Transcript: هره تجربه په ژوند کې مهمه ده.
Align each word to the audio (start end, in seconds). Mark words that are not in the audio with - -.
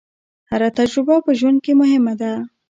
هره 0.49 0.69
تجربه 0.77 1.15
په 1.25 1.31
ژوند 1.39 1.57
کې 1.65 1.73
مهمه 1.81 2.13
ده. 2.21 2.31